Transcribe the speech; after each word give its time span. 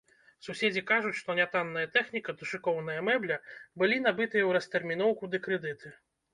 Суседзі 0.45 0.81
кажуць, 0.91 1.13
што 1.19 1.35
нятанная 1.39 1.83
тэхніка 1.99 2.35
ды 2.41 2.49
шыкоўная 2.53 2.97
мэбля 3.11 3.39
былі 3.79 4.03
набытыя 4.09 4.43
ў 4.47 4.51
растэрміноўку 4.59 5.23
ды 5.35 5.45
крэдыты. 5.49 5.97